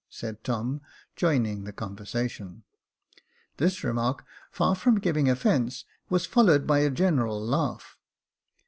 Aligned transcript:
"said 0.21 0.43
Tom, 0.43 0.81
joining 1.15 1.63
the 1.63 1.71
conversation. 1.71 2.63
This 3.57 3.83
remark, 3.83 4.25
far 4.49 4.73
from 4.73 4.95
giving 4.99 5.29
offence, 5.29 5.85
was 6.09 6.25
followed 6.25 6.65
by 6.65 6.79
a 6.79 6.89
general 6.89 7.39
laugh. 7.39 7.99